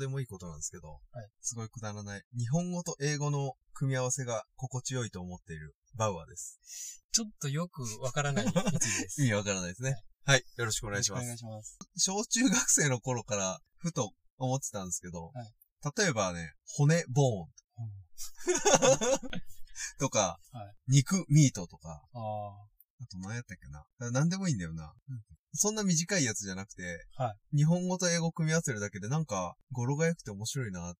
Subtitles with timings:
[0.00, 2.22] うでもいいことなんですけど、はいすごいくだらない。
[2.36, 7.04] 日本語と英語の組み合わせが心地よいと思っているバウアーです。
[7.12, 9.20] ちょっとよくわからない説です。
[9.22, 10.02] 意味わからないですね。
[10.24, 10.44] はい。
[10.56, 11.38] よろしくお願いしますお願い。
[11.38, 11.78] します。
[11.96, 15.52] 小中学生の頃からふと思ってたんですけど、はい
[15.96, 17.48] 例えばね、骨、ボーン
[19.98, 22.18] とか、はい肉、ミートとか、あ
[23.02, 24.10] あと何やったっけな。
[24.10, 24.92] なんでもいいんだよな。
[25.52, 26.82] そんな短いやつじゃなくて、
[27.16, 30.98] は日本語と英語組み合わせるだけでなんか語呂が良くて面白いなって。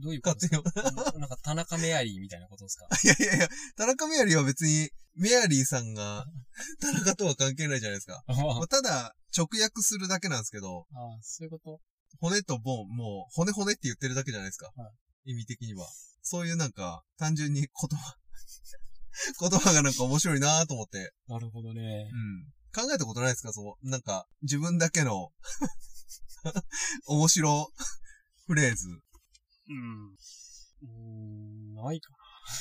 [0.00, 0.62] どどういうこと勝手に。
[0.62, 2.86] かなんか田中メアリーみたいなことですか？
[3.04, 6.24] いやいやいや、田中メアリーは別に、メアリーさんが
[6.80, 8.22] 田中とは関係ないじゃないですか。
[8.26, 11.80] あまあただ、直訳するだけなんですけど、あ、そういうこと？
[12.20, 14.72] 骨とボン、もう、骨骨って言ってるだけじゃないですか。
[14.76, 14.90] は
[15.26, 15.86] 意味的には。
[16.22, 18.16] そういうなんか、単純に言葉、
[19.40, 21.12] 言葉がなんか面白いなと思って。
[21.26, 22.16] なるほどねう。
[22.16, 22.52] ん。
[22.80, 23.52] 考えたことないですか？
[23.52, 25.30] そう、なんか、自分だけの、
[27.06, 27.68] 面白
[28.46, 28.86] フレーズ。
[28.88, 30.10] うん。
[30.10, 32.12] うーん、ないか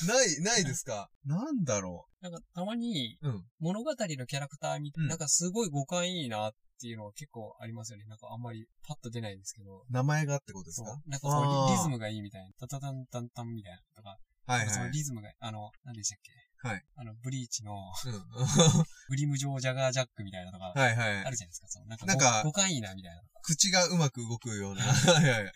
[0.07, 1.09] ない、ないですか？
[1.25, 2.29] なんだろな。
[2.29, 3.29] なんかたまにう。
[3.29, 3.45] うん。
[3.59, 6.51] 物語のキャラクター見て、うんなんかすごい五感いいなっ
[6.81, 8.05] ていうのは結構ありますよね。
[8.05, 9.85] なんかあんまりパッと出ないですけど。
[9.89, 10.99] 名前がってことですそうか。
[11.07, 12.49] なんかそうあーリリズムがいいみたいな。
[12.59, 14.17] タタタンタンタンみたいなとか。
[14.47, 14.69] はいはい。
[14.73, 16.31] そのリズムが、あの、何でしたっけ？
[16.63, 16.83] はい。
[16.95, 18.11] あの、ブリーチのうん。
[19.09, 21.29] グリムジョージャガージャックみたいなのがはいはいあ。
[21.29, 21.67] るじゃないですか。
[21.67, 23.21] そのなんかなんか五感いいなみたいな。
[23.43, 24.83] 口がうまく動くような。
[24.83, 25.51] はいはい。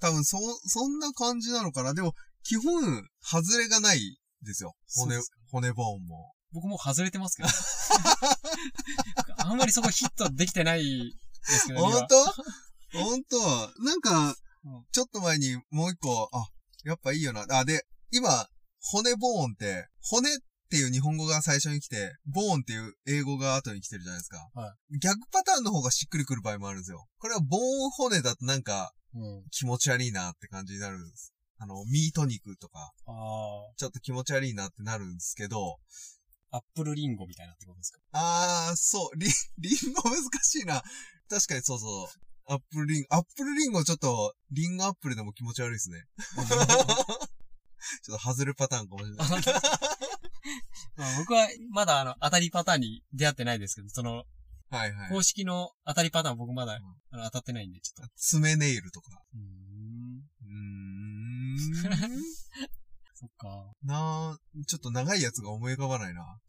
[0.00, 1.92] 多分、そ、そんな感じなのかな。
[1.92, 4.74] でも、基本、外れがないですよ。
[4.94, 6.32] 骨骨ボーンも。
[6.52, 7.48] 僕もう外れてますけど。
[9.38, 12.24] あんまりそこヒットできてないですけど、本今当
[12.92, 13.82] 本当？
[13.82, 16.48] なんかうん、ちょっと前にもう一個、あ、
[16.84, 17.46] やっぱいいよな。
[17.50, 18.48] あ、で、今、
[18.80, 20.38] 骨 bone って、骨っ
[20.70, 24.48] ていう日本語が最初に来て、 bone っていう英語が後に来てるじゃないですか。
[24.54, 27.06] は逆パターンの方がしっくりくる場合もあるんですよ。
[27.18, 29.42] これは bone 骨だとなんかうん。
[29.50, 31.32] 気持ち悪いなって感じになるんです。
[31.58, 33.10] あの、 meat 肉とか、あ
[33.76, 35.78] ちょっと気持ち悪いなってなるんですけど、
[36.50, 38.00] あ、 apple リンゴみたいなってことですか？
[38.12, 40.82] あー、そう、リン、 リンゴ難しいな。
[41.30, 42.52] 確かにそうそう。
[42.52, 46.04] apple リンゴ、 apple リンゴちょっと、リンゴ appleでも気持ち悪いですね。
[48.02, 49.28] ちょっと外れパターンかもしれない。
[50.96, 54.24] まあ僕はまだあの、当たりパターンに出会ってないですけど、その、
[54.70, 55.08] はいはい。
[55.10, 58.12] 公式の当たりパターン僕まだ、うんあの当たってないんで、ちょっと。
[58.16, 59.22] 爪ネイルとか。
[59.34, 59.44] うーん。
[60.42, 60.50] うー
[61.54, 61.58] ん。
[63.14, 63.72] そっか。
[63.82, 66.38] なあ、ちょっと長いやつが思い浮かばないな。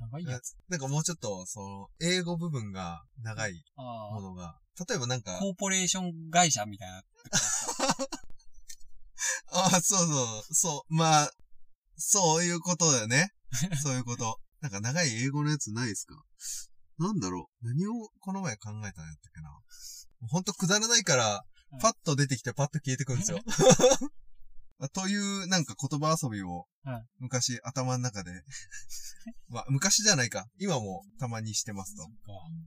[0.00, 0.56] 長いやつ。
[0.68, 3.64] なんかもうちょっと、その、英語部分が長い。
[3.76, 4.58] ものが。
[4.88, 7.04] 例えばなんか、コーポレーション会社みたいな。
[9.52, 11.30] ああ、そうそう、そう、まあ、
[11.96, 13.30] そういうことだよね。
[13.82, 14.38] そういうこと。
[14.60, 16.16] なんか長い英語のやつないですか？
[16.98, 19.50] なんだろう何をこの前考えたんやったっけな
[20.28, 23.40] ほんとくだらないからうん、パッと出てきてパッと消えてくるんですよ。
[24.92, 28.30] というなんか言葉遊びをはい昔頭の中で、
[29.48, 30.46] まあ昔じゃないか。
[30.58, 32.08] 今もたまにしてますと。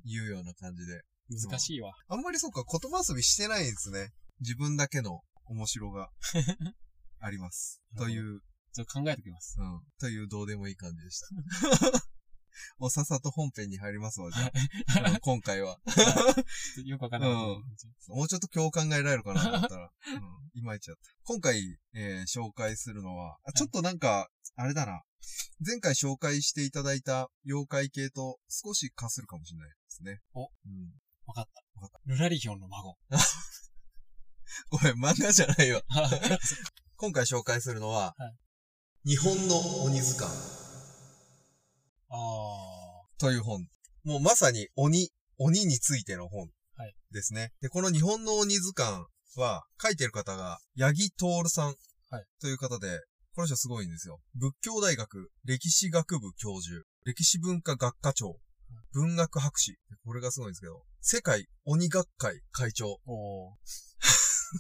[0.04, 1.02] いうような感じで。
[1.50, 1.94] 難しいわ。
[2.08, 4.12] あんまりそうか言葉遊びしてないんですね。
[4.42, 6.10] 自分だけの面白が
[7.20, 7.82] あります。
[7.98, 8.42] という
[8.74, 9.58] ちょっと考えておきます。
[9.60, 9.82] うん。
[10.00, 11.28] というどうでもいい感じでした。
[12.80, 14.52] もうさっさと本編に入りますわ、じゃ
[15.06, 15.12] あ。
[15.12, 15.80] うん今回は。
[16.86, 17.32] よくわかんない。
[17.32, 19.92] うんもうちょっと今日考えられるかなと思ったら、
[20.54, 21.02] うん、いまいちゃった。
[21.24, 25.04] 今回、えー紹介するのは、あちょっとなんか、あれだな。
[25.66, 30.22] 前回紹介していただいた妖怪系と少しかするかもしれないですね。
[30.34, 30.94] おうん。
[31.26, 31.82] わかった。
[31.82, 32.98] わかルラリヒョンの孫。
[34.70, 35.82] ごめん、漫画じゃないわ。
[36.98, 38.38] 今回紹介するのは、はい
[39.08, 40.30] 日本の鬼図鑑
[42.10, 42.18] ああ。
[43.18, 43.66] という本。
[44.04, 47.54] もうまさに鬼、鬼についての本はいですね。
[47.62, 49.06] で、この日本の鬼図鑑
[49.38, 51.76] は書いてる方が、八木徹さん
[52.10, 53.00] はいという方で、
[53.34, 54.20] この人すごいんですよ。
[54.36, 58.38] 仏教大学歴史学部教授、歴史文化学科長、
[58.92, 59.78] 文学博士。
[60.06, 63.00] これがすごいんですけど、世界鬼学会会長。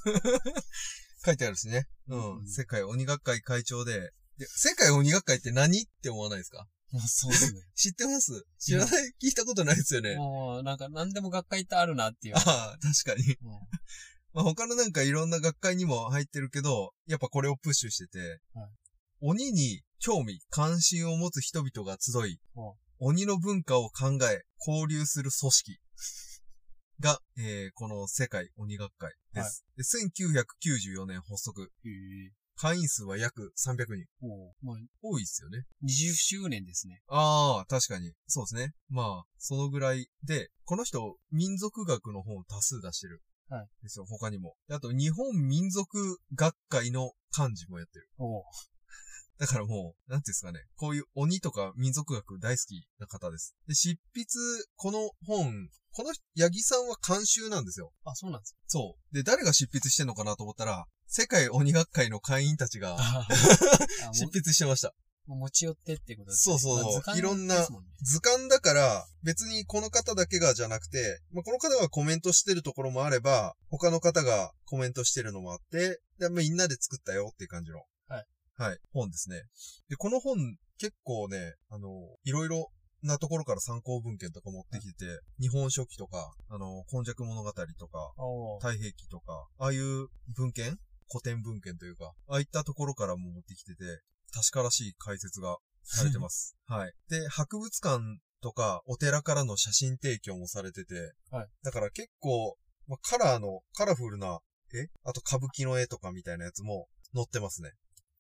[1.26, 1.88] 書いてあるしね。
[2.08, 2.40] うん。
[2.40, 6.68] うん世界鬼学会会長で、で世界鬼学会って何って思わないですか？
[6.92, 7.62] まあそうですね。
[7.76, 8.46] 知ってます？
[8.60, 9.12] 知らない？
[9.22, 10.16] 聞いたことないですよね。
[10.16, 12.36] もう、なんか何でも学会ってあるなっていう。
[12.38, 13.36] ああ、確かに。
[13.42, 13.52] うん
[14.34, 18.20] まあ、他のなんかいろんな学会にも入ってるけど、やっぱこれをプッシュしてて、
[18.54, 18.70] はい
[19.20, 25.80] 鬼に興味、関心を持つ人々が集い、うん鬼の文化を考え、交流する組織
[27.00, 29.66] が、えー、この世界鬼学会です。
[29.78, 31.62] で1994年発足。
[31.62, 34.06] へえ会員数は約300人。
[34.22, 35.66] おーまあ、多いですよね。
[35.84, 37.02] 20周年ですね。
[37.08, 38.14] ああ、確かに。
[38.26, 38.74] そうですね。
[38.90, 44.56] まあ、そのぐらいで、この人、民族学の本を多数出してるはいですよ、他にも。
[44.72, 48.10] あと、日本民族学会の幹事もやってる。
[48.18, 48.44] おう
[49.40, 50.60] だからもう、なんていうんですかね。
[50.76, 53.56] こういう鬼とか民族学大好きな方です。
[53.68, 54.26] で、執筆、
[54.76, 57.92] この本、この、八木さんは監修なんですよ。
[58.04, 58.60] あ、そうなんですか。
[58.68, 59.16] そう。
[59.16, 63.28] で、誰が執筆してんのかなと思ったら、世界鬼学会の会員たちがあ
[64.14, 64.94] 執筆してました。
[65.28, 66.58] もう持ち寄ってってことですね。
[66.58, 67.68] そうそうそうまあ図鑑いろんな
[68.02, 77.80] 図鑑だから、別にこの方だけがじゃなくて、まあ、この方がコメントしてるところもあれば、他の方がコメントしてるのもあって、でみんなで作ったよっていう感じの。
[78.08, 78.26] はい。
[78.58, 78.78] はい。
[78.92, 79.44] 本ですね。
[79.90, 80.38] で、この本、
[80.80, 81.90] 結構ね、あの、
[82.24, 82.72] いろいろ
[83.04, 85.06] なところから参考文献とか持ってきて、
[85.40, 88.14] 日本書紀とか、あの、今昔物語とか、
[88.60, 90.78] 太平記とか、ああいう文献
[91.10, 94.02] 古典文献というか、ああいったところからも持ってきてて、
[94.34, 96.58] 確からしい解説がされてます。
[96.68, 96.94] はい。
[97.10, 98.04] で、博物館
[98.42, 101.48] とかお寺からの写真提供もされてて、はい。
[101.64, 102.58] だから結構、
[102.88, 104.40] まあ、カラーの、カラフルな
[104.74, 107.72] 絵あと歌舞伎の絵とかみたいなやつも載ってますね。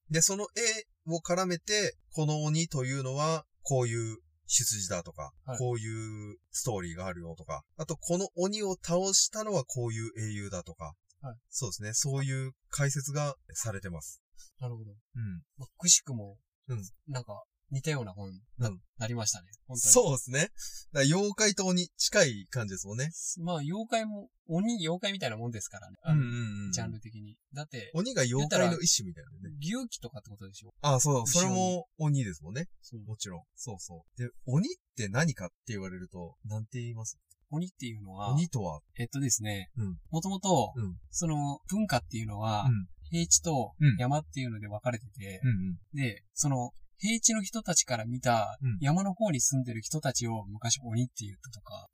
[0.09, 4.17] で、その絵を絡めて、この鬼というのは、こういう
[4.47, 14.21] 出自だとか、はいこういうストーリーがあるよとか、あとこの鬼を倒したのはこういう英雄だとか、はいそうですね、そういう解説がされてます。
[14.59, 14.91] なるほど。
[14.91, 15.41] うん。
[15.57, 16.37] まあくしくも、
[16.67, 19.47] うんなんか、似たような本な、うんなりましたね。
[19.67, 19.93] 本当に。
[19.93, 20.39] そうですね。
[20.39, 20.51] だか
[20.93, 23.11] ら妖怪と鬼近い感じですもんね。
[23.41, 25.97] まあ、妖怪も、鬼、妖怪みたいなもんですからね。
[26.01, 27.35] あのジャンル的に。
[27.53, 29.55] だって、鬼が妖怪の一種みたいなね。
[29.61, 30.73] 牛気とかってことでしょ？
[30.81, 32.65] あそう、それも鬼ですもんね。
[32.81, 33.41] そうもちろん。
[33.55, 34.21] そうそう。
[34.21, 37.19] で、鬼って何かって言われると、なんて言います？
[37.51, 51.87] 鬼っていうのは、鬼とは、えっとですねうん、もともとうん、その文化っていうのは、うん平地とうん山っていうので分かれてて、うんで、その、平地の人たちから見たうん山の方に住んでる人たちを昔鬼って言ったとか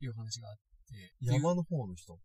[0.00, 0.56] いう話があっ
[0.88, 2.18] て、山の方の人？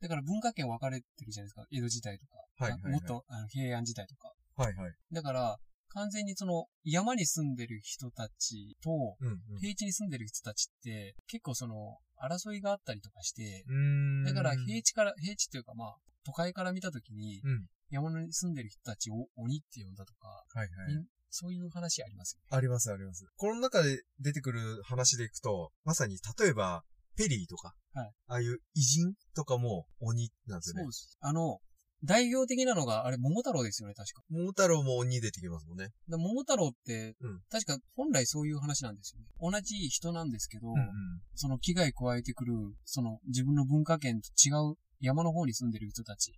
[0.00, 1.64] だから文化圏分かれてるじゃないですか。
[1.72, 2.36] 江戸時代とか。
[2.58, 4.32] はいはいはいもっとあの平安時代とか。
[4.56, 4.92] はいはい。
[5.12, 5.56] だから、
[5.88, 9.16] 完全にその山に住んでる人たちと。
[9.60, 13.74] 平地に住んでる人たちって結構その争いがあったりとかして、うー
[14.22, 17.66] んだから平地から、平地っていうかまあ都会から見たときにうん。
[17.88, 21.06] 山に住んでる人たちを鬼って呼んだとか、はいはい。
[21.36, 22.56] そういう話ありますよね。
[22.56, 23.26] ありますあります。
[23.36, 26.82] この中で出てくる話でいくと、まさに例えば、
[27.16, 30.92] ペリーとか、はいああいう偉人とかも鬼なんですよねそうで。
[30.92, 31.18] す。
[31.20, 31.58] あの、
[32.04, 34.22] 代表的なのが、あれ、桃太郎ですよね、確か。
[34.28, 35.88] 桃太郎も鬼出てきますもんね。
[36.08, 39.26] で桃太郎って、うん確か本来そういう話なんですよね。
[39.40, 40.86] 同じ人なんですけど、うんうん。
[41.34, 42.52] その危害加えてくる、
[42.84, 46.32] その自分の文化圏と違う山の方に住んでる人たち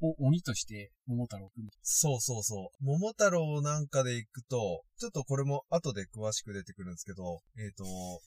[0.00, 1.70] を鬼として桃太郎を組む。
[1.82, 2.84] そうそうそう。
[2.84, 7.84] 桃太郎なんかで行くと、ちょっとこれも後で詳しく出てくるんですけど、えっ、と、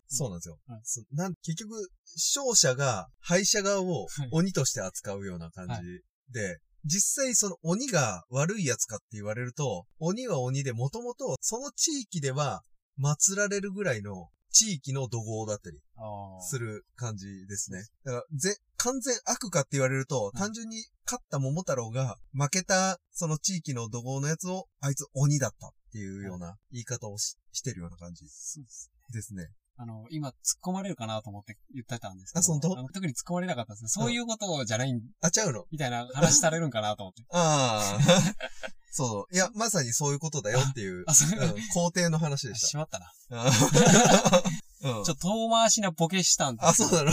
[0.08, 0.58] そうなんですよ。
[0.68, 5.84] はいそなん結局、勝者が敗者側をはい鬼として扱うような感じはい
[6.32, 12.64] で、実際その鬼が悪いやつかって言われると、鬼は鬼でもともとその地域では
[13.00, 17.84] 祀られるぐらいの地域の怒号だったりあする感じですね。
[18.04, 28.92] だから、ぜ、完全悪かって言われると、うん単純に勝った桃太郎が負けたその地域の怒号のやつを、あいつ鬼だったっていうような言い方をししてるような感じそうです。
[29.12, 29.50] ですね。
[29.78, 32.40] あの、今、突っ込まれるかなと思って言ってたんですけど。
[32.40, 32.76] あ本当？
[32.76, 33.90] の特に突っ込まれなかったですね。
[33.90, 35.66] そういうことじゃないんあ、ちゃうの？
[35.72, 37.24] みたいな話されるんかなと思って。
[37.34, 38.00] ああ。
[38.94, 39.36] そう。
[39.36, 43.12] いや、まさにそういうことだよっていう、 あ、そういう、うん、皇帝の話でししまったな。
[43.30, 44.44] た。
[44.90, 45.04] うん。
[45.04, 46.62] ちょっと遠回しなボケしたんで。
[46.64, 47.12] あ、そうなの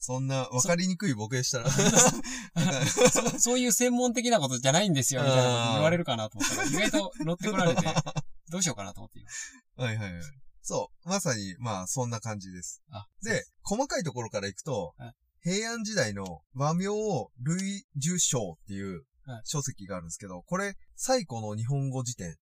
[0.00, 1.70] そんな分かりにくいボケしたら。
[1.70, 7.82] そ そういう専門的なことじゃないんですよ、みたいなこと言われるかなと思ったら、意外と乗ってこられて、
[8.50, 9.84] どうしようかなと思って今。
[9.84, 10.22] はいはいはい。
[10.62, 11.08] そう。
[11.08, 12.82] まさに、まあ、そんな感じです。
[12.90, 16.86] あ、で、細かいところからいくとはい、平安時代の和名
[17.42, 22.38] 類樹章っていうはい書籍があるんですけど、これ、最古の日本語辞典。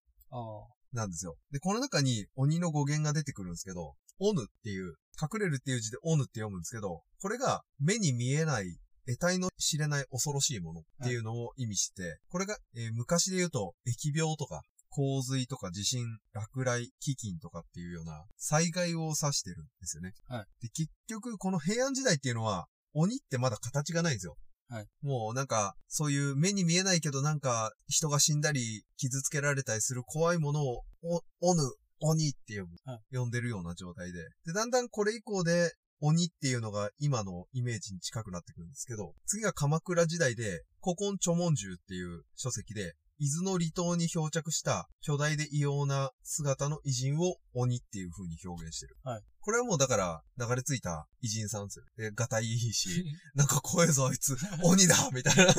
[0.92, 1.36] なんですよ。
[1.50, 20.12] で、この中に鬼の語源が出てくるんですけど、オヌっていう、隠れるっていう字でオヌって読むんですけど、これが目に見えない、得体の知れない恐ろしいものっていうのを意味して、これが、えー昔で言うと、疫病とか、洪水とか地震、落雷、飢饉とかっていうような災害を指してるんですよね。
[20.28, 24.36] はいで、結局、この平安時代っていうのは、鬼ってまだ形がないんですよ。
[24.70, 31.62] はいもうなんか、そういう目に見えないけどなんか人が死んだり傷つけられたりする怖いものを、お、おぬ、
[32.00, 34.20] 鬼って呼ぶ、はい呼んでるような状態で。
[34.46, 48.96] で、だんだんこれ以降で鬼っていうのが今のイメージに近くなってくるんですけど、次が鎌倉時代で、古今著文集っていう書籍で、伊豆の離島に漂着した巨大で異様な姿の偉人を鬼っていう風に表現してる。
[49.02, 49.22] はい。
[49.40, 51.84] これはもうだから、流れ着いた偉人さんですよ。
[51.98, 55.54] え、がたいいいし、 なんか怖いぞあいつ、 鬼だみたいな。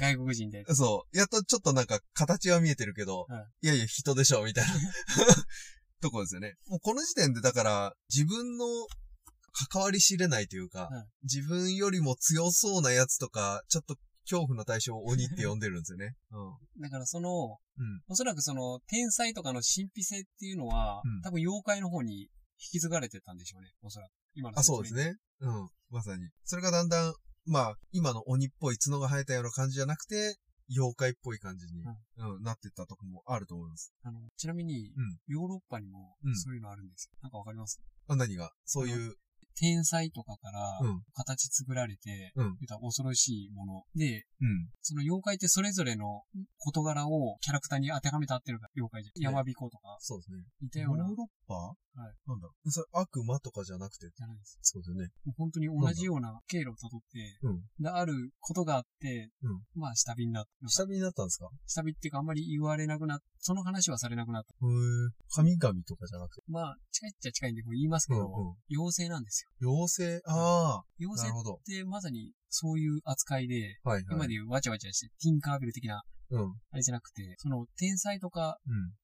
[0.00, 0.64] 外国人で。
[0.74, 1.16] そう。
[1.16, 4.74] やっとちょっとなんか形は見えてるけど、、はいやいや人でしょみたいな
[6.00, 6.54] とこですよね。
[6.68, 8.66] もうこの時点でだから、自分の
[9.70, 13.96] 関わり知れないというか、はい自分よりも強そうなやつとか、ちょっと
[14.28, 16.14] 恐怖の対象を鬼って呼んでるんですよね。
[16.32, 16.82] うん。
[16.82, 18.02] だからその、うん。
[18.08, 22.28] おそらくその、天才とかの神秘性っていうのは、うん多分妖怪の方に引
[22.72, 23.70] き継がれてたんでしょうね。
[23.82, 24.10] おそらく。
[24.34, 25.16] 今のあ、そうですね。
[25.40, 25.68] うん。
[25.90, 26.28] まさに。
[26.44, 27.14] それがだんだん、
[27.46, 30.36] まあ、今の鬼っぽい角が生えたような感じじゃなくて、
[30.68, 31.84] 妖怪っぽい感じに、
[32.18, 33.92] うん、なってったとこもあると思います。
[34.02, 37.18] あの、ちなみに、うんヨーロッパにもうんそういうのあるんですよ。
[37.22, 37.80] なんかわかります？
[38.08, 38.50] あ、何が？
[38.64, 39.14] そういう、
[39.58, 42.56] 天才とかからうん、形作られて、うん。
[42.82, 43.84] 恐ろしいもの。
[43.94, 44.68] で、うん。
[44.82, 46.24] その妖怪ってそれぞれの
[46.58, 49.32] 事柄をキャラクターに当てはめて合ってるから、妖怪じゃん。
[49.32, 50.44] ね山彦とか、そうですね。
[50.60, 51.74] 似たような、ヨーロッパ？
[51.96, 52.14] はい。
[52.28, 54.58] なんだろうそれ悪魔とかじゃなくて、じゃないです。
[54.60, 55.08] そうですよね。
[55.24, 57.60] もう本当に同じような経路を辿って、うん。
[57.82, 60.68] で、あることがあって、うんまあ、下火になった。
[60.68, 61.48] 下火になったんですか？
[61.66, 64.52] 下火っていうかあんまり言われなくなっその話はされなくなった。
[64.52, 64.72] へえ。
[65.34, 66.42] 神々とかじゃなくて？
[66.48, 68.54] まあ、近いっちゃ近いんで、これ言いますけど、うんうん。
[68.70, 70.22] 妖精なんです妖精？
[70.26, 71.08] あよ。
[71.14, 71.82] 妖精っ。
[71.82, 74.04] てまさにそういう扱いで、はいはい。
[74.10, 76.40] 今でいうわちゃわちゃして、ティンカーベル的な、うん。
[76.40, 76.54] うん。
[76.70, 78.58] あれじゃなくて、その天才とか、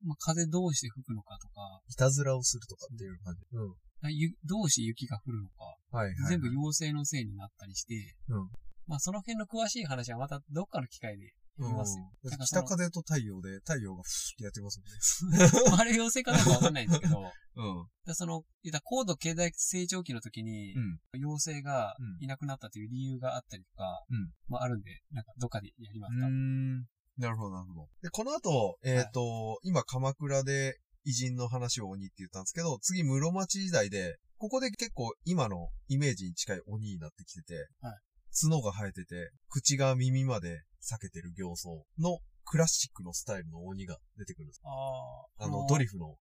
[0.04, 3.40] まあ、風どうして吹くのかとか、いたずらをするとかっていう感じ。
[3.52, 3.74] うん。
[4.10, 6.14] ゆどうして雪が降るのか、はいはい。
[6.28, 7.94] 全部妖精のせいになったりして、
[8.28, 8.48] うん
[8.88, 12.04] まあその辺の詳しい話はまたどっかの機会で言いますよ。
[12.24, 15.78] うん北風と太陽で、太陽がふーってやってますもんね。
[15.80, 17.20] あれ妖精かどうかわかんないんですけど、
[17.56, 17.86] うん。
[18.06, 20.98] でその、言ったら高度経済成長期の時に、うん。
[21.14, 26.86] 妖精がうんいなくなったという理由があったりとか、うんまああるんで、なんかどっかでやりますか、ん。
[27.18, 27.88] なるほど、なるほど。
[28.02, 37.94] で、この後、えっ、と、今、鎌倉で偉人の話を鬼って言ったんですけど、次、室町時代で、ここで結構今のイメージに近い鬼になってきてて、はい
[38.32, 44.60] 角が生えてて、口が耳まで裂けてる形相のクラシックのスタイルの鬼が出てくるんです。
[44.64, 46.16] あああの、ドリフの、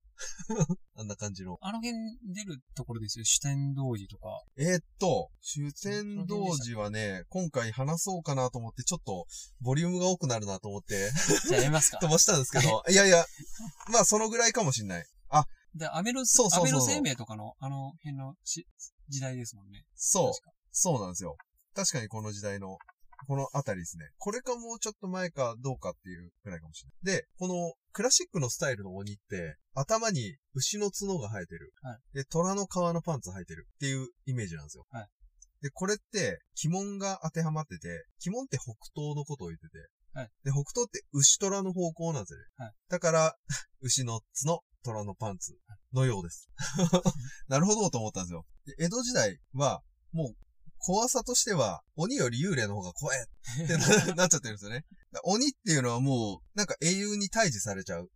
[0.95, 1.57] あんな感じの。
[1.61, 1.93] あの辺
[2.33, 3.25] 出るところですよ。
[3.25, 4.43] 主天童寺とか。
[4.57, 9.25] えーっと、主天童寺はね、今回話そうかなと思って、ちょっと、
[9.61, 11.11] ボリュームが多くなるなと思って、
[11.47, 12.11] じゃあやりますか 飛。
[12.11, 13.25] ばしたんですけど、 いやいや、
[13.91, 15.05] まあそのぐらいかもしんない。
[15.29, 18.67] あ、で、アメロ、そうそうそうアメロ生命とかのあの辺のし
[19.09, 19.85] 時代ですもんね。
[19.95, 20.33] そう、
[20.71, 21.37] そうなんですよ。
[21.73, 22.77] 確かにこの時代の、
[23.27, 24.05] このあたりですね。
[24.17, 27.17] これかもうちょっと前かどうかっていうぐらいかもしれない。
[27.17, 31.71] で、このクラシックのスタイルの鬼って、頭に牛の角が生えてる。
[31.81, 34.85] はいで、虎の皮のパンツ履いてるっていうイメージなんですよ。
[34.89, 35.07] はい
[35.61, 39.77] で、これって、鬼門が当てはまってて、鬼門って北東のことを言ってて、
[40.13, 42.45] はいで、北東って牛虎の方向なんですよね。
[42.57, 43.37] はいだから、
[43.81, 45.55] 牛の角、虎のパンツ
[45.93, 46.49] のようです。
[47.47, 48.45] なるほどと思ったんですよ。
[48.65, 50.35] で江戸時代は、もう、
[50.83, 53.25] 怖さとしては、鬼より幽霊の方が怖え
[53.63, 54.85] ってな なっちゃってるんですよね。
[55.11, 58.09] だ鬼っていうのはもう、なんか英雄に退治されちゃう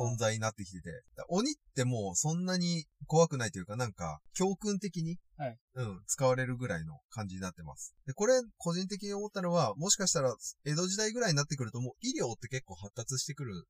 [0.00, 5.58] 存在になってきてて、だ鬼ってもうそんなに怖くないというか、なんか、教訓的に、はい。
[5.74, 7.94] うん、使われるぐらいの感じになってます。
[8.06, 10.34] で、これ、個人的に思ったのは、もしかしたら、
[10.64, 13.64] 江戸時代ぐらいになってくると、もう医療って結構発達してくる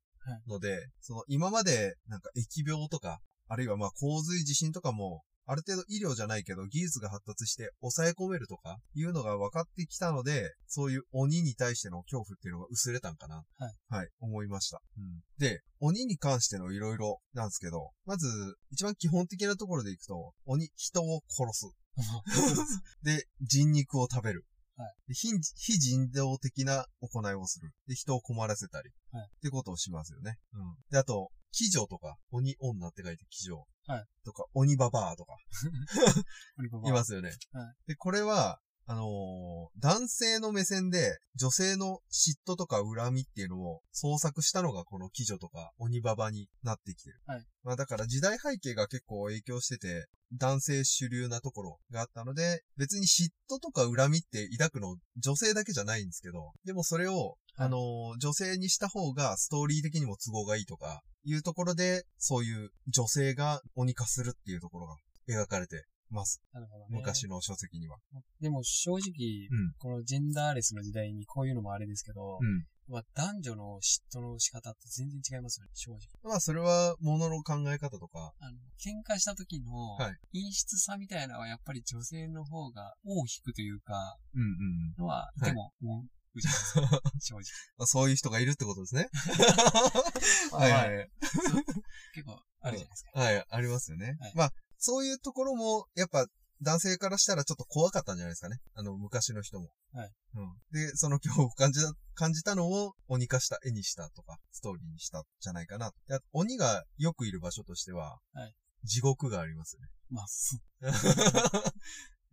[0.47, 13.37] ので、その、今まで、なんか、疫病とか、あるいはまあ、洪水地震とかも、ある程度医療じゃないけど、技術が発達して抑え込めるとか、いうのが分かってきたので、そういう鬼に対しての恐怖っていうのが薄れたんかな。
[13.57, 13.73] はい。
[13.89, 14.79] はい、思いました。
[14.99, 15.23] うん。
[15.39, 18.27] で、鬼に関してのいろいろなんですけど、まず、
[18.69, 21.71] 一番基本的なところでいくと、鬼、人を殺す。
[23.01, 24.45] で、人肉を食べる。
[24.79, 27.71] はいで非非人道的な行いをする。
[27.87, 28.89] で、人を困らせたり。
[29.11, 30.37] はいってことをしますよね。
[30.53, 30.75] うん。
[30.89, 33.93] で、あと、鬼女とか、鬼女って書いて鬼女。
[33.93, 35.35] はいとか、鬼ババアとか、
[36.87, 37.31] いますよね。
[37.51, 38.59] はいで、これは、
[38.91, 47.15] あのー男性の目線で女性の嫉妬とか恨みっていうのを創作したのがこの鬼女とか鬼ババになってきてる。
[47.27, 64.95] はいまあだから時代背景が結構影響してて、男性主流なところがあったので、別に嫉妬とか恨みって抱くの女性だけじゃないんですけど、でもそれを、はいあのー女性にした方がストーリー的にも都合がいいとか、いうところで、そういう女性が鬼化するっていうところが
[65.29, 66.41] 描かれてます。
[66.53, 66.97] なるほどね。
[66.97, 67.97] 昔の書籍には。
[68.41, 72.65] でも正直、うんこのジェンダーレスの時代にこういうのもあれですけど、うん。
[72.87, 75.99] まあ男女の嫉妬の仕方って全然違いますよね、正直。
[76.23, 84.93] まあ、それは、ものの考え方とか、あの、喧嘩した時のはい、陰湿さみたいなのはやっぱり女性の方が尾を引くというか、うんうん。
[84.97, 86.51] のは、いでも、もうくじゃ
[86.81, 87.01] ない。
[87.19, 87.43] 正直。
[87.77, 89.09] まあそういう人がいるってことですね。
[90.51, 91.09] ははいいはい。
[92.13, 93.19] 結構あるじゃないですか。
[93.19, 94.17] はい、ありますよね。
[94.19, 96.25] はいまあ、そういうところも、やっぱ、
[96.61, 98.57] 男性からしたらちょっと怖かったんじゃないですかね。
[98.73, 99.69] あの、昔の人も。
[99.93, 100.11] はい。
[100.35, 100.53] うん。
[100.71, 105.91] で、その恐怖を感じた、感じたのを鬼化した絵にしたとか、ストーリーにしたんじゃないかな。
[106.33, 109.87] 鬼がよくいる場所としては、はい地獄がありますよね。
[110.09, 110.57] まあ、す、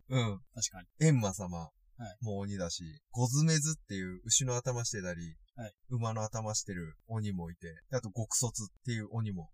[0.09, 0.39] うん。
[0.55, 1.07] 確かに。
[1.09, 1.71] 閻魔様は
[2.05, 9.49] いも鬼だし、ゴズメズっていう牛の頭してたり、はい馬の頭してる鬼もいて、あと極卒っていう鬼もは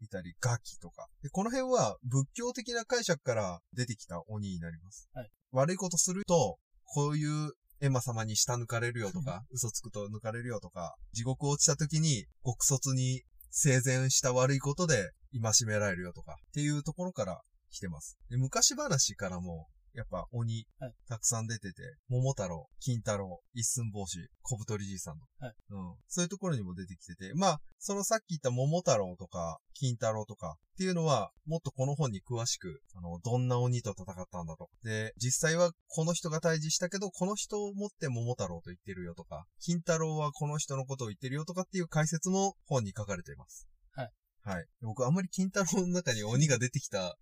[0.00, 1.08] いいたり、ガキとか。
[1.22, 5.08] で、この辺は仏教的な解釈から出てきた鬼になります。
[5.14, 17.40] はい悪いことすると、こういう閻魔様に下抜かれるよとか、 嘘つくと抜かれるよとか、地獄落ちた時に極卒に生前した悪いことで戒められるよとか、っていうところから
[17.70, 18.18] 来てます。
[18.30, 25.94] で昔話からも、やっぱ鬼はい、たくさん出てて、桃太郎、金太郎、一寸法師、小太りじいさんの、はいうん。
[26.08, 34.70] そういうところにも出てきてて、まあ、そのさっき言った桃太郎とか、金太郎とかっていうのは、もっとこの本に詳しく、あの、どんな鬼と戦ったんだとか。
[34.82, 43.68] で、実際はこの人が退治したけど、この人をもって桃太郎と言ってるよとか、金太郎はこの人のことを言ってるよとかっていう解説も本に書かれています。
[43.92, 44.10] はい。
[44.42, 44.66] はい。
[44.82, 47.16] 僕あんまり金太郎の中に鬼が出てきた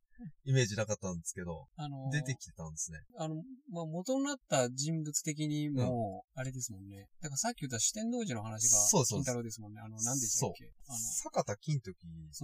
[0.44, 2.98] イメージなかったんですけど、あのー出てきてたんですね。
[3.18, 3.36] あの、
[3.70, 7.08] まあ、元になった人物的にも、あれですもんね。
[7.20, 9.80] だからさっき言った四天王寺の話が、そうそう金太郎ですもんね。
[9.80, 10.70] あの、何でしたっけ？
[10.88, 11.96] あの、坂田金時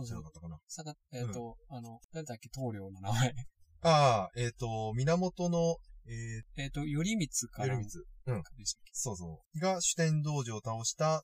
[0.04, 0.58] じゃなかったかな。
[0.68, 3.34] さか、えっ、と、あの、誰だっけ、棟梁の名前。
[3.82, 7.74] ああ、えっ、と、源の、ええっと、頼光ー、から。
[7.74, 8.04] 頼光。
[8.26, 8.42] うん。
[8.92, 9.60] そうそう。
[9.60, 11.22] が主典道場を倒した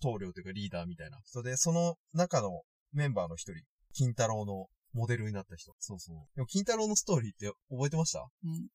[0.00, 5.74] 棟梁というかリーダーみたいな人で、その中のメンバーの一人、金太郎のモデルになった人。
[5.80, 6.16] そうそう。
[6.36, 8.20] でも金太郎のストーリーって覚えてました？
[8.44, 8.68] うん。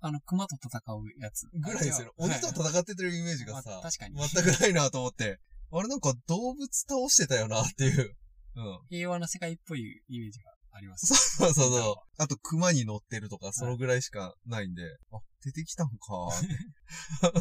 [0.00, 1.46] あの、熊と戦うやつ。
[1.52, 2.12] ぐらいですよ。
[2.16, 5.38] 鬼と戦ってるイメージがさ、まあ確かに全くないなと思って。
[5.72, 8.16] あれなんか動物倒してたよなっていう。
[8.56, 8.80] うん。
[8.88, 11.06] 平和な世界っぽいイメージがあります。
[11.36, 11.94] そうそうそう。
[12.18, 15.94] あと、熊に乗ってるとか、そのぐらいしかないんで、あ、出てきたんか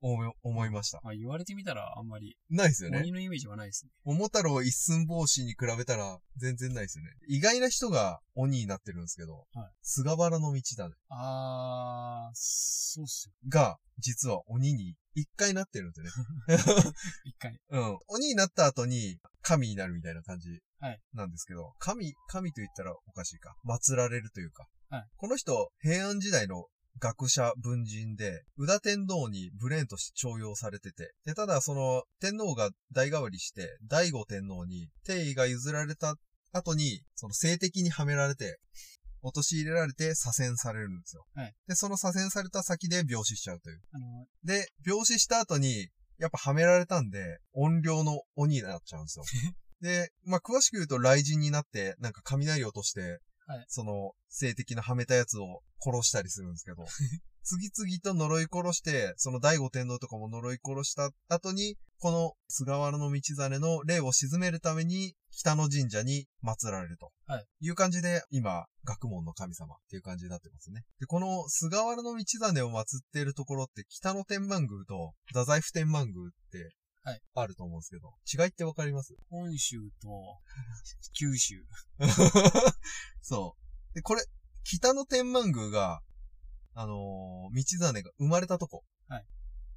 [0.00, 1.00] 思い思いました。
[1.02, 2.98] まあ、言われてみたらあんまり、ないですよね。
[2.98, 3.90] 鬼のイメージはないですね。
[4.04, 7.10] 桃太郎一寸法師に比べたら全然ないですよね。
[7.28, 10.62] 意外な人が鬼になってるんですけど、はい菅原道真
[11.08, 13.34] あー、そうっすよ。
[13.48, 16.92] が、実は鬼に一回なってるんですよね。
[17.24, 17.58] 一回。
[17.70, 17.98] うん。
[18.08, 23.56] 鬼になった後に神になるみたいな感じはいなんですけど、神、神と言ったらおかしいか。
[23.64, 24.68] 祀られるというか。
[24.90, 26.66] はいこの人、平安時代の
[26.98, 36.14] 学者、文人で、宇田天皇にブレーンとして徴用されてて、で、ただその、天皇が代替わりして、醍醐天皇に帝位が譲られた
[36.52, 38.58] 後に、その性的にはめられて、
[39.22, 41.26] 陥れられて左遷されるんですよ。
[41.34, 43.80] はいで、その左遷された先で病死しちゃうという。
[43.92, 49.24] あの、で、病死した後に、やっぱはめられたんで、音量の鬼になっちゃうんですよ。
[49.80, 56.84] で、まあ、詳しく言うと雷神になって、なんか雷を落として、はいその、性的なはめたやつを殺したりするんですけど、
[57.42, 67.12] 次々と呪い殺して、その醍醐天皇とかも呪い殺した後に、この菅原道真の霊を鎮めるために、北の神社に祀られると。
[67.26, 67.46] はい。
[67.60, 70.82] いう感じで、今、学問の神様っていう感じになってますね。
[70.98, 76.74] で、この菅原道真を祀っているところって、北の天満宮と太宰府天満宮って、
[77.06, 78.14] はいあると思うんですけど、
[78.44, 79.14] 違いってわかります？
[79.30, 80.08] 本州と
[81.12, 81.54] 九州。
[83.22, 83.56] そ
[83.92, 83.94] う。
[83.94, 84.22] で、これ、
[84.64, 86.00] 北の天満宮が、
[86.74, 88.82] あのー道真が生まれたとこ。
[89.08, 89.24] はい。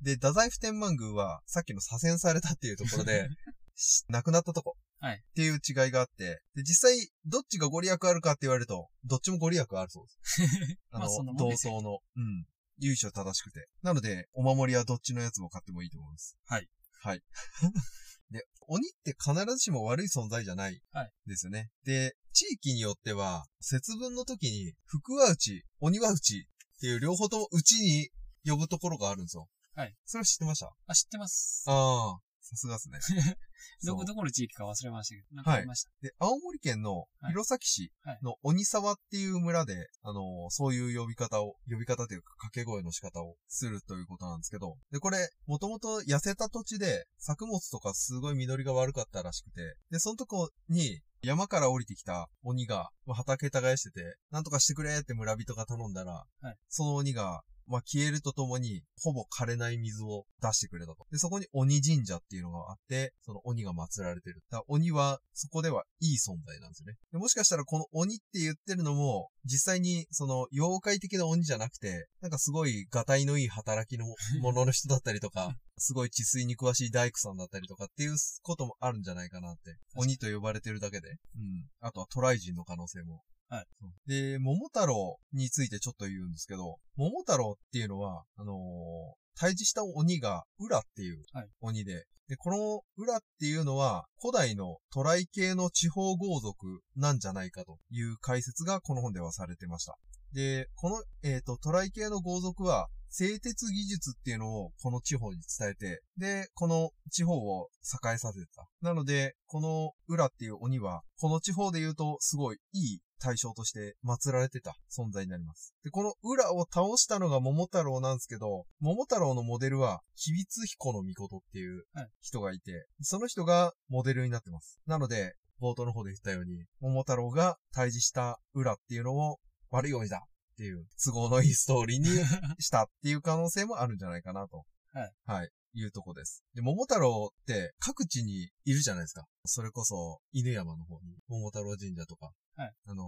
[0.02, 3.28] で、太宰府天満宮は、さっきの左遷されたっていうところで、
[3.76, 4.76] し亡くなったとこ。
[5.02, 10.42] はいっていう違いがあって、で、実際、どっちがご利益あるかって言われると、どっちもご利益あるそうです。
[10.92, 12.46] あまの、あそんなもん同ですよ窓の、うん。
[12.80, 13.68] 由緒正しくて。
[13.82, 16.38] なので、お守りはどっちのやつも買ってもいいと思います。
[16.46, 16.68] はい。
[17.02, 17.24] はい。
[18.32, 20.82] で、鬼って必ずしも悪い存在じゃない。
[20.92, 21.12] はい。
[21.26, 21.72] ですよね。
[21.84, 28.10] で、地域によっては、節分の時に、福は内、鬼は内っていう両方とも内に
[28.46, 29.50] 呼ぶところがあるんですよ。
[29.76, 29.96] はい。
[30.06, 30.76] それは知ってました？
[30.88, 31.64] あ、知ってます。
[31.68, 33.38] ああ、さすがですね。
[33.86, 35.92] どこ、どこの地域か忘れましたけど、なんかありました？
[36.02, 61.06] で、青森県のはい弘前市はいの鬼沢っていう村で、あのーそういう呼び方を、呼び方というか掛け声の仕方をするということなんですけど、で、これ、もともと痩せた土地で、作物とかすごい実りが悪かったらしくて、で、そのとこに、山から降りてきた鬼が、まあ、畑耕してて、なんとかしてくれって村人が頼んだら、はいその鬼が、まあ、消えるとともに、ほぼ枯れない水を出してくれたと。
[61.12, 64.42] で、そこに鬼神社っていうのがあって、その鬼が祀られてる。
[64.50, 66.98] だから鬼は、そこではいい存在なんですよね。
[67.12, 74.06] でもしかしたらこの鬼って言ってるのも、実際にその妖怪的な鬼じゃなくて、なんかすごいガタイのいい働きの
[74.42, 79.78] ものの人だったりとか、すごい治水に詳しい大工さんだったりとかっていうこともあるんじゃないかなって。
[79.96, 81.10] 鬼と呼ばれてるだけで。
[81.10, 81.70] うん。
[81.82, 83.22] あとはトライ人の可能性も。
[83.50, 83.66] はい。
[84.08, 99.98] で、桃太郎についてちょっと言うんですけど、桃太郎っていうのは、あのー退治した鬼が、裏っていうはい鬼で、で、この裏っていうのは、古代のトライ系の地方豪族なんじゃないかという解説がこの本ではされてました。
[100.34, 107.70] で、この、えっ、と、トライ系の豪族は、製鉄技術っていうのをこの地方に伝えて、で、この地方を
[108.06, 108.68] 栄えさせた。
[108.82, 115.74] なので、この裏っていう鬼は、この地方で言うとすごいいい対象として祀られてた存在になります。
[115.84, 124.80] で、この裏を倒したのが桃太郎なんですけど、桃太郎のモデルは、吉光彦の御とっていうはい人がいて、その人がモデルになってます。
[124.86, 129.40] なので、冒頭の方で言ったように、桃太郎が退治した裏っていうのを
[129.72, 132.08] 悪い鬼だっていう都合のいいストーリーに
[132.60, 134.66] したっていう可能性もあるんじゃないかなと。
[134.92, 135.14] はい。
[135.26, 135.50] はい。
[135.74, 136.44] いうとこです。
[136.56, 139.26] で、桃太郎って各地にいるじゃないですか。
[139.46, 142.32] それこそ、犬山の方に、桃太郎神社とか。
[142.60, 142.74] はい。
[142.88, 143.08] あのー、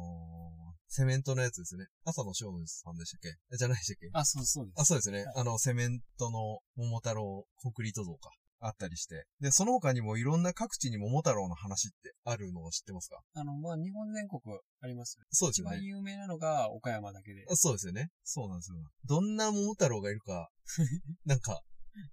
[0.88, 1.88] セメントのやつですね。
[2.06, 3.36] 朝の将軍さんでしたっけ？
[3.54, 4.10] えじゃないでしたっけ？
[4.14, 4.82] あ、そうそうです。
[4.82, 5.26] あ、そうですね。
[5.26, 8.32] はいあの、セメントの桃太郎コンクリート像か。
[8.64, 9.26] あったりして。
[9.40, 13.20] で、その他にもいろんな各地に桃太郎の話ってあるのを知ってますか？
[13.34, 14.40] あの、まあ、日本全国
[14.82, 15.28] ありますよね。
[15.32, 15.84] 一そうですよね番。
[15.84, 17.44] 有名なのが岡山だけで。
[17.50, 18.10] あそうですよね。
[18.24, 18.78] そうなんですよ。
[19.06, 20.50] どんな桃太郎がいるか、
[21.26, 21.64] なんか、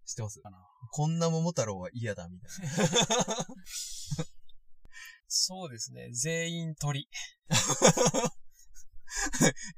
[0.06, 0.40] 知ってます？
[0.40, 0.56] かな
[0.90, 3.46] こんな桃太郎は嫌だ、みたいな。
[5.28, 6.10] そうですね。
[6.12, 7.08] 全員鳥。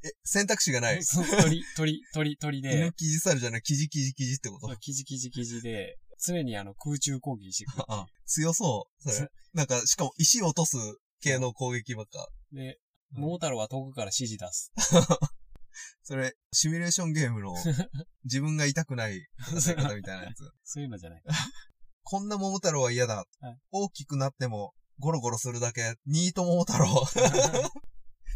[0.02, 1.00] え、選択肢がない。
[1.42, 4.66] 鳥、鳥、鳥、鳥犬で、キジ猿じゃない、キジキジキジってこと？
[4.68, 7.84] そうキジキジキジで、常にあの空中攻撃してくる。
[7.88, 9.10] あ、強そう。
[9.12, 9.28] それ。
[9.54, 10.76] なんか、しかも石を落とす
[11.20, 12.28] 系の攻撃ばっか。
[12.52, 12.74] で、
[13.14, 14.72] うん桃太郎は遠くから指示出す。
[16.04, 17.54] それ、シミュレーションゲームの
[18.22, 19.26] 自分が痛くない
[19.58, 20.48] 戦い方みたいなやつ。
[20.62, 21.22] そういうのじゃない。
[22.04, 23.16] こんな桃太郎は嫌だ。
[23.16, 26.86] はい大きくなってもゴロゴロするだけ、ニート桃太郎。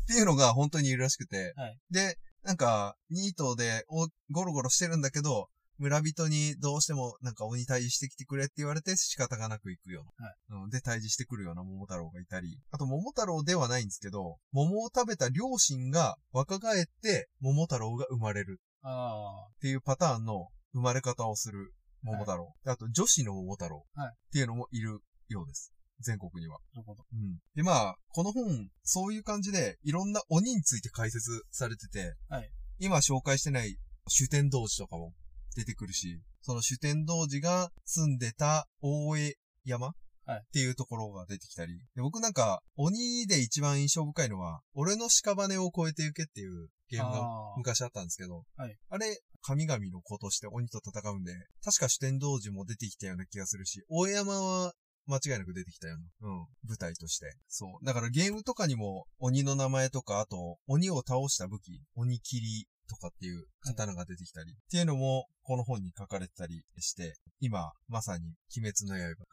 [0.04, 1.54] っていうのが本当にいるらしくて。
[1.56, 5.48] はいで、なんか、ニートでおゴロゴロしてるんだけど、
[5.78, 10.62] 村人にどうしてもなんか鬼退治してきてくれって言われて仕方がなく行くような。
[10.62, 12.60] うんで、退治してくるような桃太郎がいたり。
[12.70, 21.72] あと桃太郎ではないんですけど、桃を食べた両親が若返って桃太郎が生まれるあっていうパターンの生まれ方をする
[22.02, 22.54] 桃太郎。
[22.64, 25.73] であと女子の桃太郎はいっていうのもいるようです。
[26.04, 26.58] 全国には。
[26.72, 27.04] あ、なるほど。
[27.12, 27.38] うん。
[27.56, 33.76] で、まあ、この本、そういう感じで、いろんな鬼について解説されてて、はい今紹介してない
[34.08, 35.12] 主天童寺とかも
[35.56, 39.92] 出てくるし、その主天童寺が住んでた大江山
[40.26, 41.78] はいっていうところが出てきたり。
[41.94, 47.20] で僕なんか、鬼で一番印象深いのは、俺の屍を越えてゆけっていうゲームが
[47.56, 54.72] 昔あったんですけど、はいあれ、神々の子として鬼と戦うんで、確か主天童寺も出てきたような気がするし、大江山は
[55.06, 56.38] 間違いなく出てきたような、うん、
[56.68, 57.34] 舞台として。
[57.48, 57.84] そう。
[57.84, 69.24] だからゲームとかにも鬼の名前とか、あと、鬼を倒した武器、鬼切りとかっていう刀が出てきたり、っていうのもこの本に書かれてたりして、今、まさに鬼滅の刃。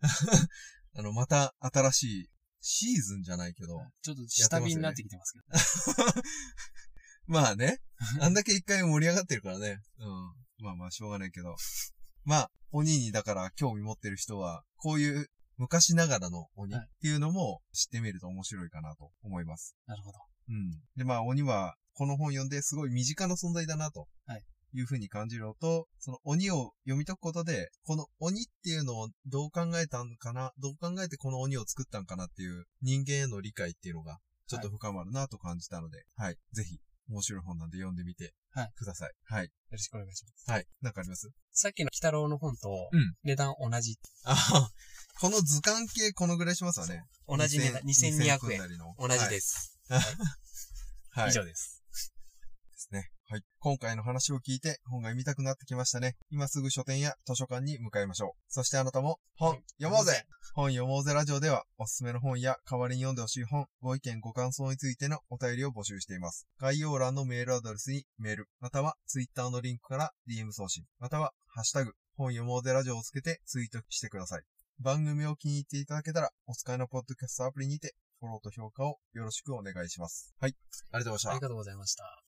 [0.94, 2.30] あの、また新しい
[2.60, 6.22] シーズンじゃないけど、ちょっと下火になってきてますけど。
[7.26, 7.80] まあね。
[8.20, 9.80] あんだけ一回盛り上がってるからね。
[9.98, 10.64] うん。
[10.64, 11.54] まあまあ、しょうがないけど。
[12.24, 15.26] まあ、鬼にだから興味持ってる人は、こういう
[15.58, 19.76] 昔ながらの鬼っていうのも知ってみると面白いかなと思います。
[19.86, 20.18] なるほど。
[20.48, 20.70] うん。
[20.96, 24.08] で、まあ、鬼は、この本読んですごい身近な存在だなと。
[24.26, 24.42] はい。
[24.74, 36.36] いうふうに感じるのと、その鬼を読み解くことで、この鬼っていうのをどう考えたんかな、どう考えてこの鬼を作ったんかなっていう人間への理解っていうのがちょっと深まるなと感じたので、はい。
[36.52, 39.12] ぜひ、面白い本なんで読んでみてはいください。
[39.24, 39.44] はい。
[39.44, 40.50] よろしくお願いします。
[40.50, 40.66] はい。
[40.80, 41.28] なんかあります？
[41.52, 43.98] さっきの北郎の本とうん、値段同じ。
[44.24, 44.70] あ
[45.20, 47.04] この図鑑系このぐらいしますわね。
[47.28, 48.60] 同じ値段、2000 2200分円。
[48.60, 49.78] なりの同じです。
[51.10, 51.30] はい。
[51.30, 51.82] 以上です。
[51.92, 53.10] ですね。
[53.32, 53.42] はい。
[53.60, 56.16] 今回の話を聞いて本が読みたくなってきましたね。
[56.28, 58.52] 今すぐ書店や図書館に向かいましょう。
[58.52, 66.46] そしてあなたも本読もうぜ本読もうぜラジオではおすすめの本や代わりに読んでほしい本、ご意見ご感想についてのお便りを募集しています。
[66.60, 74.42] 概要欄のメールアドレスにメール、またはツイッターのリンクから DM 送信、またはハッシュタグ本読もうぜラジオをつけてツイートしてください。
[74.78, 80.34] 番組を気に入っていただけたらお使いのポッドキャストアプリにてフォローと評価をよろしくお願いします。
[80.38, 80.54] はい。
[80.90, 81.40] ありがとうございましたあり。
[81.40, 82.31] がとうございました。